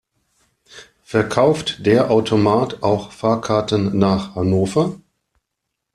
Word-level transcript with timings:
Verkauft 1.03 1.85
der 1.85 2.09
Automat 2.09 2.81
auch 2.81 3.11
Fahrkarten 3.11 3.95
nach 3.99 4.33
Hannover? 4.33 4.95